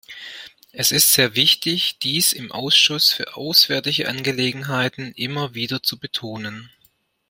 Es 0.71 0.91
ist 0.91 1.13
sehr 1.13 1.35
wichtig, 1.35 1.99
dies 1.99 2.33
im 2.33 2.51
Ausschuss 2.51 3.11
für 3.13 3.37
auswärtige 3.37 4.09
Angelegenheiten 4.09 5.11
immer 5.11 5.53
wieder 5.53 5.83
zu 5.83 5.99
betonen. 5.99 6.71